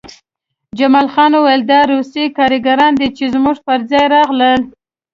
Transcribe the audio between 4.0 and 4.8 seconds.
راغلل